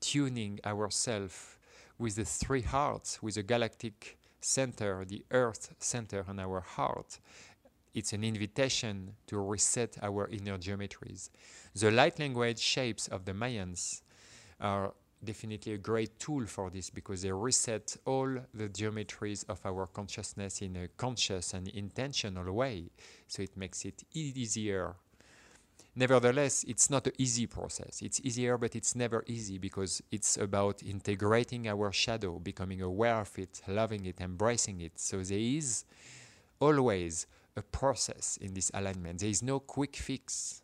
tuning 0.00 0.60
ourselves 0.64 1.56
with 1.98 2.16
the 2.16 2.24
three 2.24 2.62
hearts, 2.62 3.22
with 3.22 3.34
the 3.34 3.42
galactic 3.42 4.18
center, 4.40 5.04
the 5.04 5.24
earth 5.30 5.74
center 5.78 6.24
on 6.28 6.38
our 6.38 6.60
heart, 6.60 7.18
it's 7.94 8.12
an 8.12 8.24
invitation 8.24 9.14
to 9.26 9.38
reset 9.38 9.98
our 10.02 10.28
inner 10.28 10.56
geometries. 10.58 11.30
The 11.74 11.90
light 11.90 12.18
language 12.18 12.58
shapes 12.58 13.08
of 13.08 13.24
the 13.24 13.32
Mayans 13.32 14.02
are 14.60 14.94
definitely 15.22 15.74
a 15.74 15.78
great 15.78 16.18
tool 16.18 16.46
for 16.46 16.70
this 16.70 16.88
because 16.88 17.22
they 17.22 17.32
reset 17.32 17.96
all 18.06 18.28
the 18.54 18.68
geometries 18.68 19.44
of 19.48 19.60
our 19.66 19.86
consciousness 19.86 20.62
in 20.62 20.76
a 20.76 20.88
conscious 20.88 21.52
and 21.52 21.68
intentional 21.68 22.52
way. 22.52 22.90
So 23.26 23.42
it 23.42 23.56
makes 23.56 23.84
it 23.84 24.04
easier. 24.14 24.94
Nevertheless, 25.96 26.64
it's 26.68 26.88
not 26.88 27.06
an 27.06 27.12
easy 27.18 27.46
process. 27.46 28.00
It's 28.00 28.20
easier, 28.20 28.56
but 28.56 28.76
it's 28.76 28.94
never 28.94 29.24
easy 29.26 29.58
because 29.58 30.02
it's 30.10 30.36
about 30.36 30.82
integrating 30.82 31.68
our 31.68 31.90
shadow, 31.92 32.38
becoming 32.38 32.80
aware 32.80 33.20
of 33.20 33.38
it, 33.38 33.60
loving 33.66 34.06
it, 34.06 34.20
embracing 34.20 34.80
it. 34.80 34.98
So 35.00 35.22
there 35.22 35.38
is 35.38 35.84
always 36.60 37.26
a 37.56 37.62
process 37.62 38.38
in 38.40 38.54
this 38.54 38.70
alignment. 38.72 39.20
There 39.20 39.28
is 39.28 39.42
no 39.42 39.58
quick 39.58 39.96
fix 39.96 40.62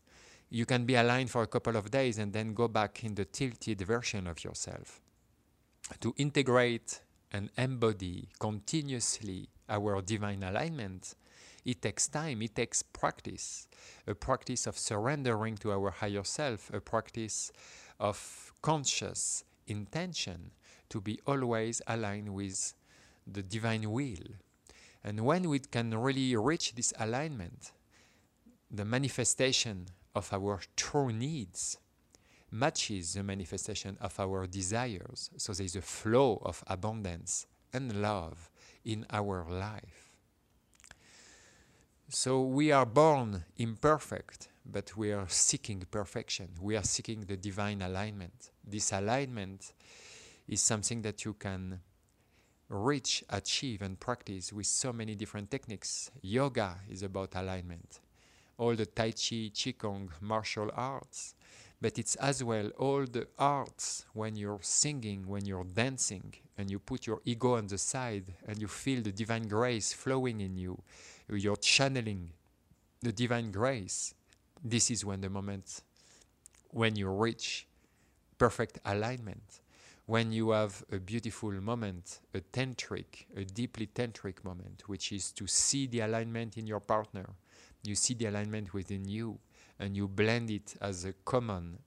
you 0.51 0.65
can 0.65 0.85
be 0.85 0.95
aligned 0.95 1.31
for 1.31 1.43
a 1.43 1.47
couple 1.47 1.77
of 1.77 1.91
days 1.91 2.19
and 2.19 2.33
then 2.33 2.55
go 2.55 2.69
back 2.69 3.03
in 3.05 3.15
the 3.15 3.25
tilted 3.25 3.81
version 3.83 4.27
of 4.27 4.43
yourself. 4.45 5.01
To 6.01 6.15
integrate 6.17 7.01
and 7.33 7.51
embody 7.59 8.29
continuously 8.39 9.49
our 9.69 10.01
divine 10.03 10.43
alignment, 10.43 11.15
it 11.67 11.83
takes 11.83 12.07
time, 12.07 12.41
it 12.43 12.55
takes 12.55 12.83
practice, 12.83 13.67
a 14.07 14.15
practice 14.15 14.67
of 14.67 14.79
surrendering 14.79 15.57
to 15.57 15.73
our 15.73 15.91
higher 15.91 16.23
self, 16.25 16.71
a 16.73 16.81
practice 16.81 17.51
of 17.99 18.53
conscious 18.63 19.45
intention 19.67 20.53
to 20.89 21.01
be 21.01 21.19
always 21.27 21.83
aligned 21.89 22.33
with 22.33 22.73
the 23.27 23.43
divine 23.43 23.91
will. 23.91 24.29
And 25.03 25.21
when 25.25 25.49
we 25.49 25.59
can 25.59 25.93
really 25.99 26.37
reach 26.37 26.75
this 26.77 26.93
alignment, 26.99 27.73
the 28.71 28.85
manifestation 28.85 29.87
of 30.15 30.33
our 30.33 30.61
true 30.77 31.13
needs 31.13 31.79
matches 32.51 33.15
the 33.15 33.25
manifestation 33.25 33.99
of 34.01 34.19
our 34.21 34.47
desires. 34.47 35.31
So 35.37 35.53
there 35.53 35.67
is 35.67 35.75
a 35.75 35.83
flow 35.83 36.41
of 36.45 36.63
abundance 36.69 37.47
and 37.73 38.01
love 38.01 38.51
in 38.85 39.05
our 39.11 39.45
life. 39.51 40.06
So 42.09 42.43
we 42.43 42.71
are 42.71 42.87
born 42.87 43.45
imperfect, 43.57 44.49
but 44.65 44.97
we 44.97 45.13
are 45.13 45.29
seeking 45.29 45.85
perfection. 45.91 46.49
We 46.61 46.77
are 46.77 46.85
seeking 46.85 47.23
the 47.23 47.37
divine 47.37 47.83
alignment. 47.83 48.51
This 48.65 48.93
alignment 48.93 49.73
is 50.47 50.63
something 50.63 51.03
that 51.03 51.25
you 51.25 51.35
can 51.35 51.81
reach, 52.69 53.25
achieve, 53.29 53.83
and 53.83 53.99
practice 53.99 54.53
with 54.53 54.67
so 54.67 54.93
many 54.93 55.17
different 55.17 55.51
techniques. 55.51 56.11
Yoga 56.23 56.77
is 56.89 57.03
about 57.03 57.35
alignment 57.35 58.01
all 58.59 58.75
the 58.75 58.87
Tai 58.87 59.11
Chi, 59.11 59.51
Qigong, 59.53 60.09
martial 60.21 60.71
arts, 60.75 61.35
but 61.81 61.99
it's 61.99 62.15
as 62.17 62.43
well 62.43 62.69
all 62.79 63.05
the 63.05 63.27
arts 63.39 64.07
when 64.15 64.35
you're 64.35 64.61
singing, 64.63 65.27
when 65.27 65.45
you're 65.45 65.65
dancing, 65.65 66.33
and 66.57 66.71
you 66.71 66.79
put 66.79 67.07
your 67.07 67.21
ego 67.25 67.57
on 67.57 67.67
the 67.67 67.77
side 67.77 68.33
and 68.49 68.59
you 68.59 68.67
feel 68.67 69.03
the 69.03 69.13
divine 69.13 69.47
grace 69.47 69.93
flowing 69.93 70.41
in 70.41 70.57
you. 70.57 70.83
You're 71.29 71.57
channeling 71.57 72.31
the 73.01 73.13
divine 73.13 73.51
grace. 73.51 74.15
This 74.63 74.91
is 74.91 75.05
when 75.05 75.21
the 75.21 75.31
moment 75.31 75.83
when 76.71 76.95
you 76.95 77.09
reach 77.09 77.67
perfect 78.39 78.79
alignment, 78.85 79.61
when 80.05 80.31
you 80.31 80.51
have 80.51 80.85
a 80.93 80.99
beautiful 80.99 81.51
moment, 81.53 82.21
a 82.35 82.41
tantric, 82.41 83.25
a 83.35 83.45
deeply 83.45 83.87
tantric 83.87 84.45
moment, 84.45 84.83
which 84.87 85.11
is 85.11 85.33
to 85.33 85.47
see 85.47 85.87
the 85.87 86.01
alignment 86.01 86.57
in 86.57 86.67
your 86.67 86.81
partner, 86.81 87.27
you 87.83 87.95
see 87.95 88.15
the 88.15 88.27
alignment 88.27 88.75
within 88.75 89.09
you 89.09 89.39
and 89.79 89.97
you 89.97 90.07
blend 90.07 90.51
it 90.51 90.75
as 90.81 91.05
a 91.05 91.13
common 91.25 91.79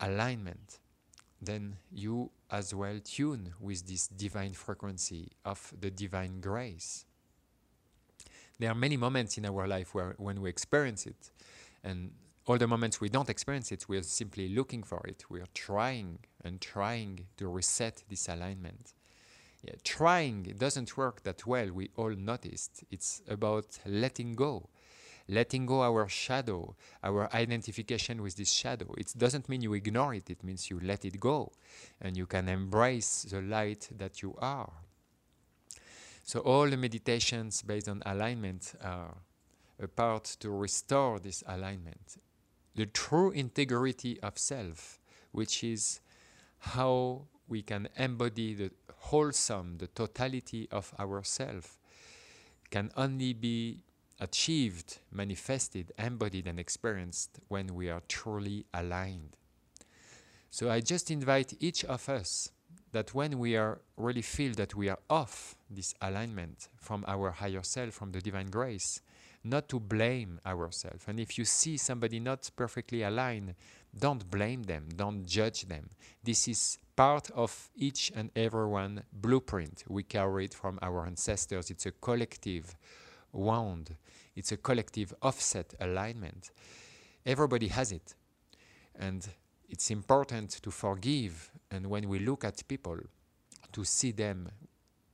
alignment, 0.00 0.78
then 1.40 1.76
you 1.92 2.30
as 2.50 2.74
well 2.74 2.98
tune 3.04 3.52
with 3.60 3.86
this 3.86 4.08
divine 4.08 4.52
frequency 4.52 5.30
of 5.44 5.72
the 5.78 5.90
divine 5.90 6.40
grace. 6.40 7.04
There 8.58 8.70
are 8.70 8.74
many 8.74 8.96
moments 8.96 9.38
in 9.38 9.46
our 9.46 9.66
life 9.66 9.94
where 9.94 10.14
when 10.18 10.40
we 10.40 10.48
experience 10.48 11.06
it, 11.06 11.30
and 11.84 12.10
all 12.46 12.58
the 12.58 12.66
moments 12.66 13.00
we 13.00 13.08
don't 13.08 13.28
experience 13.28 13.70
it, 13.72 13.88
we 13.88 13.98
are 13.98 14.02
simply 14.02 14.48
looking 14.48 14.82
for 14.82 15.06
it. 15.06 15.24
We 15.28 15.40
are 15.40 15.52
trying 15.54 16.18
and 16.44 16.60
trying 16.60 17.26
to 17.36 17.48
reset 17.48 18.02
this 18.08 18.28
alignment 18.28 18.94
yeah, 19.62 19.74
trying 19.82 20.42
doesn't 20.56 20.96
work 20.96 21.22
that 21.24 21.46
well, 21.46 21.70
we 21.72 21.90
all 21.96 22.14
noticed. 22.14 22.84
It's 22.90 23.22
about 23.28 23.78
letting 23.84 24.34
go, 24.34 24.68
letting 25.28 25.66
go 25.66 25.82
our 25.82 26.08
shadow, 26.08 26.76
our 27.02 27.32
identification 27.34 28.22
with 28.22 28.36
this 28.36 28.52
shadow. 28.52 28.94
It 28.96 29.12
doesn't 29.16 29.48
mean 29.48 29.62
you 29.62 29.74
ignore 29.74 30.14
it, 30.14 30.30
it 30.30 30.44
means 30.44 30.70
you 30.70 30.80
let 30.82 31.04
it 31.04 31.18
go 31.18 31.52
and 32.00 32.16
you 32.16 32.26
can 32.26 32.48
embrace 32.48 33.26
the 33.28 33.40
light 33.40 33.88
that 33.98 34.22
you 34.22 34.36
are. 34.38 34.72
So, 36.28 36.40
all 36.40 36.68
the 36.68 36.76
meditations 36.76 37.62
based 37.62 37.88
on 37.88 38.02
alignment 38.04 38.74
are 38.84 39.16
a 39.82 39.88
part 39.88 40.24
to 40.40 40.50
restore 40.50 41.18
this 41.18 41.42
alignment. 41.46 42.18
The 42.74 42.84
true 42.84 43.30
integrity 43.30 44.20
of 44.20 44.36
self, 44.36 45.00
which 45.32 45.64
is 45.64 46.00
how 46.58 47.22
we 47.48 47.62
can 47.62 47.88
embody 47.96 48.52
the 48.52 48.70
wholesome, 48.92 49.78
the 49.78 49.86
totality 49.86 50.68
of 50.70 50.92
ourself, 51.00 51.78
can 52.68 52.90
only 52.94 53.32
be 53.32 53.84
achieved, 54.20 54.98
manifested, 55.10 55.92
embodied, 55.98 56.46
and 56.46 56.60
experienced 56.60 57.40
when 57.48 57.74
we 57.74 57.88
are 57.88 58.02
truly 58.06 58.66
aligned. 58.74 59.38
So 60.50 60.70
I 60.70 60.80
just 60.80 61.10
invite 61.10 61.54
each 61.58 61.86
of 61.86 62.06
us 62.10 62.50
that 62.92 63.14
when 63.14 63.38
we 63.38 63.56
are 63.56 63.80
really 63.96 64.22
feel 64.22 64.54
that 64.54 64.74
we 64.74 64.88
are 64.88 64.98
off 65.10 65.56
this 65.70 65.94
alignment 66.00 66.68
from 66.76 67.04
our 67.06 67.30
higher 67.30 67.62
self, 67.62 67.94
from 67.94 68.12
the 68.12 68.20
divine 68.20 68.48
grace, 68.48 69.00
not 69.44 69.68
to 69.68 69.78
blame 69.78 70.40
ourselves. 70.46 71.04
And 71.06 71.20
if 71.20 71.38
you 71.38 71.44
see 71.44 71.76
somebody 71.76 72.20
not 72.20 72.50
perfectly 72.56 73.02
aligned, 73.02 73.54
don't 73.98 74.30
blame 74.30 74.64
them, 74.64 74.88
don't 74.94 75.26
judge 75.26 75.62
them. 75.62 75.90
This 76.22 76.48
is 76.48 76.78
part 76.96 77.30
of 77.30 77.70
each 77.76 78.10
and 78.14 78.30
every 78.34 78.66
one 78.66 79.02
blueprint 79.12 79.84
we 79.88 80.02
carried 80.02 80.52
from 80.52 80.78
our 80.82 81.06
ancestors. 81.06 81.70
It's 81.70 81.86
a 81.86 81.92
collective 81.92 82.76
wound, 83.32 83.96
it's 84.34 84.52
a 84.52 84.56
collective 84.56 85.14
offset 85.22 85.74
alignment. 85.80 86.50
Everybody 87.24 87.68
has 87.68 87.92
it. 87.92 88.14
And 88.98 89.28
it's 89.68 89.90
important 89.90 90.50
to 90.62 90.70
forgive. 90.70 91.50
And 91.70 91.88
when 91.88 92.08
we 92.08 92.18
look 92.20 92.44
at 92.44 92.66
people, 92.66 92.98
to 93.72 93.84
see 93.84 94.12
them 94.12 94.48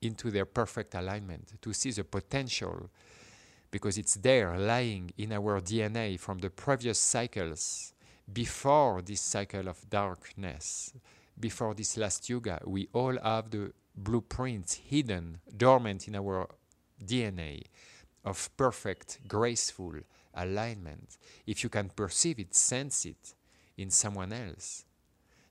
into 0.00 0.30
their 0.30 0.44
perfect 0.44 0.94
alignment, 0.94 1.60
to 1.60 1.72
see 1.72 1.90
the 1.90 2.04
potential, 2.04 2.88
because 3.70 3.98
it's 3.98 4.14
there 4.14 4.56
lying 4.56 5.10
in 5.18 5.32
our 5.32 5.60
DNA 5.60 6.18
from 6.18 6.38
the 6.38 6.50
previous 6.50 6.98
cycles 6.98 7.92
before 8.32 9.02
this 9.02 9.20
cycle 9.20 9.68
of 9.68 9.88
darkness, 9.90 10.92
before 11.38 11.74
this 11.74 11.96
last 11.96 12.28
yuga, 12.28 12.60
we 12.64 12.88
all 12.92 13.18
have 13.22 13.50
the 13.50 13.72
blueprints 13.96 14.74
hidden, 14.74 15.40
dormant 15.56 16.06
in 16.06 16.14
our 16.14 16.48
DNA 17.04 17.62
of 18.24 18.48
perfect, 18.56 19.18
graceful, 19.26 19.94
alignment. 20.34 21.18
If 21.46 21.64
you 21.64 21.68
can 21.68 21.90
perceive 21.90 22.38
it, 22.38 22.54
sense 22.54 23.04
it 23.04 23.34
in 23.76 23.90
someone 23.90 24.32
else, 24.32 24.84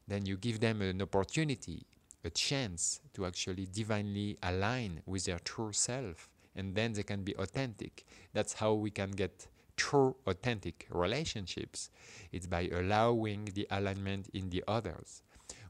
then 0.08 0.26
you 0.26 0.38
give 0.38 0.60
them 0.60 0.82
an 0.82 1.02
opportunity, 1.02 1.86
a 2.24 2.30
chance 2.30 3.02
to 3.14 3.26
actually 3.26 3.68
divinely 3.72 4.38
align 4.44 5.02
with 5.06 5.26
their 5.26 5.40
true 5.40 5.74
self, 5.74 6.30
and 6.56 6.76
then 6.76 6.94
they 6.94 7.04
can 7.04 7.24
be 7.24 7.36
authentic. 7.36 8.06
That's 8.34 8.54
how 8.54 8.74
we 8.74 8.92
can 8.92 9.12
get 9.12 9.48
true, 9.76 10.16
authentic 10.26 10.88
relationships. 10.90 11.90
It's 12.32 12.48
by 12.48 12.70
allowing 12.72 13.46
the 13.54 13.68
alignment 13.72 14.30
in 14.34 14.50
the 14.50 14.64
others. 14.68 15.24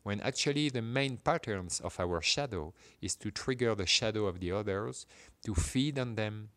When 0.04 0.20
actually 0.20 0.70
the 0.70 0.82
main 0.82 1.18
patterns 1.18 1.80
of 1.80 1.98
our 2.00 2.22
shadow 2.22 2.74
is 3.02 3.16
to 3.16 3.32
trigger 3.32 3.74
the 3.74 3.86
shadow 3.86 4.26
of 4.26 4.39
the 4.39 4.52
others, 4.52 5.06
to 5.46 5.56
feed 5.56 5.98
on 5.98 6.16
them, 6.16 6.50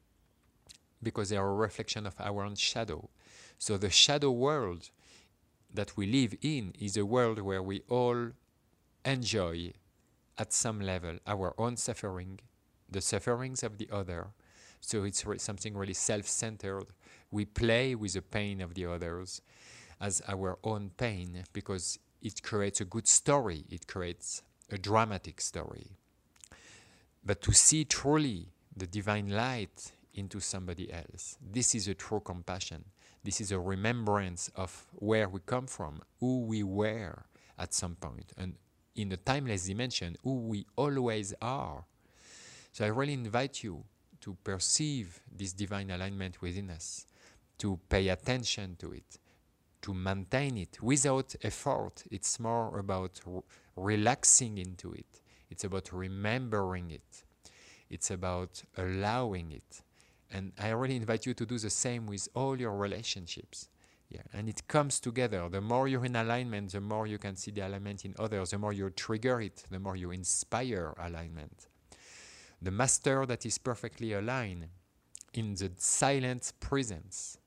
because 1.03 1.29
they 1.29 1.37
are 1.37 1.49
a 1.49 1.55
reflection 1.55 2.07
of 2.07 2.15
our 2.19 2.43
own 2.43 2.57
shadow. 2.57 3.09
So 3.59 3.77
the 3.77 3.91
shadow 3.91 4.33
world 4.33 4.91
that 5.73 5.97
we 5.97 6.07
live 6.07 6.35
in 6.43 6.73
is 6.79 6.97
a 6.97 7.05
world 7.05 7.41
where 7.41 7.63
we 7.63 7.83
all 7.89 8.31
enjoy 9.05 9.73
at 10.39 10.53
some 10.53 10.81
level 10.81 11.19
our 11.27 11.55
own 11.59 11.77
suffering, 11.77 12.41
the 12.91 13.01
sufferings 13.01 13.63
of 13.63 13.79
the 13.79 13.89
other. 13.91 14.29
So 14.81 15.05
it's 15.05 15.25
re- 15.27 15.39
something 15.39 15.77
really 15.77 15.95
self 15.95 16.27
centered. 16.27 16.87
We 17.31 17.45
play 17.45 17.95
with 17.95 18.13
the 18.13 18.23
pain 18.23 18.61
of 18.61 18.75
the 18.75 18.87
others 18.87 19.41
as 20.01 20.23
our 20.29 20.59
own 20.63 20.91
pain 20.97 21.45
because 21.53 21.99
it 22.23 22.43
creates 22.43 22.81
a 22.81 22.85
good 22.85 23.09
story, 23.09 23.65
it 23.71 23.87
creates 23.87 24.43
a 24.71 24.79
dramatic 24.79 25.41
story. 25.41 25.93
But 27.25 27.43
to 27.43 27.53
see 27.53 27.85
truly 27.85 28.49
the 28.77 28.87
divine 28.87 29.31
light 29.31 29.93
into 30.15 30.41
somebody 30.41 30.93
else, 30.93 31.37
this 31.41 31.75
is 31.75 31.89
a 31.89 31.95
true 31.95 32.21
compassion. 32.21 32.85
This 33.27 33.41
is 33.41 33.51
a 33.51 33.59
remembrance 33.59 34.53
of 34.55 34.87
where 34.93 35.29
we 35.29 35.41
come 35.45 35.67
from, 35.67 36.01
who 36.21 36.43
we 36.43 36.63
were 36.63 37.25
at 37.59 37.75
some 37.75 37.97
point, 37.97 38.33
and 38.39 38.55
in 38.95 39.09
the 39.09 39.17
timeless 39.17 39.67
dimension, 39.67 40.17
who 40.23 40.37
we 40.43 40.65
always 40.77 41.35
are. 41.43 41.85
So 42.71 42.85
I 42.85 42.89
really 42.89 43.15
invite 43.15 43.65
you 43.65 43.83
to 44.21 44.37
perceive 44.45 45.21
this 45.37 45.53
divine 45.53 45.91
alignment 45.91 46.41
within 46.41 46.71
us, 46.71 47.05
to 47.59 47.81
pay 47.89 48.11
attention 48.11 48.77
to 48.77 48.93
it, 48.93 49.19
to 49.83 49.93
maintain 49.93 50.57
it 50.57 50.81
without 50.81 51.35
effort. 51.43 52.05
It's 52.13 52.39
more 52.39 52.79
about 52.79 53.19
relaxing 53.75 54.57
into 54.57 54.93
it, 54.93 55.21
it's 55.51 55.65
about 55.65 55.93
remembering 55.93 56.93
it, 56.93 57.25
it's 57.91 58.13
about 58.13 58.63
allowing 58.77 59.51
it. 59.51 59.83
And 60.31 60.53
I 60.59 60.71
really 60.71 60.97
invite 60.97 61.27
you 61.27 61.35
to 61.35 61.47
do 61.47 61.59
the 61.59 61.71
same 61.71 62.07
with 62.07 62.29
all 62.35 62.59
your 62.59 62.77
relationships. 62.77 63.69
Yeah, 64.09 64.23
and 64.33 64.49
it 64.49 64.69
comes 64.69 65.01
together. 65.01 65.49
The 65.49 65.61
more 65.61 65.89
you're 65.89 66.05
in 66.05 66.17
alignment, 66.17 66.73
the 66.73 66.81
more 66.81 67.07
you 67.07 67.19
can 67.19 67.37
see 67.37 67.51
the 67.51 67.67
alignment 67.67 68.05
in 68.05 68.15
others, 68.19 68.51
the 68.51 68.59
more 68.59 68.73
you 68.73 68.91
trigger 68.91 69.41
it, 69.41 69.65
the 69.71 69.81
more 69.81 69.97
you 69.97 70.13
inspire 70.13 70.95
alignment. 70.99 71.67
The 72.63 72.71
master 72.71 73.27
that 73.27 73.45
is 73.45 73.59
perfectly 73.59 74.13
aligned 74.13 74.69
in 75.35 75.55
the 75.55 75.71
silent 75.77 76.53
presence 76.61 77.39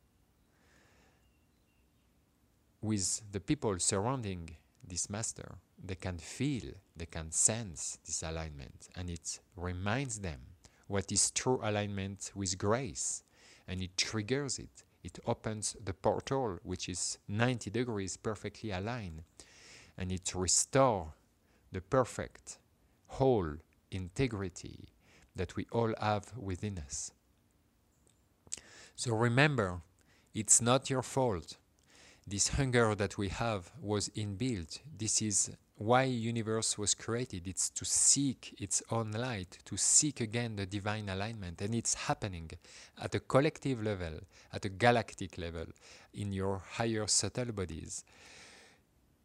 with 2.82 3.22
the 3.32 3.39
people 3.39 3.78
surrounding 3.80 4.56
this 4.86 5.10
master, 5.10 5.56
they 5.84 5.96
can 5.96 6.18
feel, 6.18 6.74
they 6.96 7.06
can 7.06 7.32
sense 7.32 8.00
this 8.06 8.24
alignment, 8.24 8.89
and 8.96 9.10
it 9.10 9.39
reminds 9.56 10.20
them 10.20 10.39
what 10.89 11.12
is 11.12 11.32
true 11.32 11.62
alignment 11.63 12.32
with 12.36 12.58
grace, 12.58 13.23
and 13.67 13.82
it 13.82 13.95
triggers 13.95 14.60
it. 14.60 14.84
It 15.04 15.19
opens 15.25 15.78
the 15.82 15.93
portal, 15.93 16.58
which 16.63 16.89
is 16.89 17.19
90 17.30 17.69
degrees 17.69 18.17
perfectly 18.17 18.71
aligned, 18.71 19.23
and 19.97 20.12
it 20.12 20.34
restores 20.36 21.08
the 21.71 21.80
perfect, 21.80 22.58
whole 23.08 23.54
integrity 23.91 24.89
that 25.36 25.56
we 25.56 25.67
all 25.71 25.93
have 26.02 26.36
within 26.36 26.80
us. 26.80 27.12
So 28.95 29.15
remember, 29.15 29.82
it's 30.34 30.62
not 30.62 30.89
your 30.89 31.04
fault 31.04 31.56
this 32.30 32.49
hunger 32.49 32.93
that 32.93 33.17
we 33.17 33.30
have 33.30 33.71
was 33.82 34.10
inbuilt. 34.10 34.80
This 34.97 35.19
is 35.21 35.49
why 35.80 36.04
universe 36.04 36.78
was 36.78 36.94
created. 36.94 37.48
It's 37.48 37.70
to 37.70 37.86
seek 37.86 38.54
its 38.60 38.84
own 38.92 39.12
light, 39.12 39.60
to 39.63 39.78
seek 39.78 40.20
again 40.20 40.58
the 40.58 40.65
divine 40.65 41.08
alignment. 41.08 41.62
And 41.62 41.74
it's 41.74 41.94
happening 41.94 42.52
at 43.02 43.15
a 43.15 43.22
collective 43.22 43.82
level, 43.82 44.20
at 44.52 44.65
a 44.65 44.70
galactic 44.70 45.38
level, 45.38 45.68
in 46.13 46.34
your 46.34 46.62
higher 46.74 47.08
subtle 47.08 47.54
bodies. 47.54 48.04